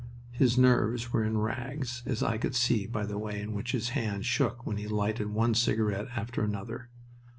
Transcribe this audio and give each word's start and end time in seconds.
His 0.31 0.57
nerves 0.57 1.13
were 1.13 1.23
in 1.23 1.37
rags, 1.37 2.01
as 2.07 2.23
I 2.23 2.39
could 2.39 2.55
see 2.55 2.87
by 2.87 3.05
the 3.05 3.19
way 3.19 3.39
in 3.39 3.53
which 3.53 3.71
his 3.73 3.89
hand 3.89 4.25
shook 4.25 4.65
when 4.65 4.77
he 4.77 4.87
lighted 4.87 5.27
one 5.29 5.53
cigarette 5.53 6.07
after 6.15 6.41
another. 6.41 6.89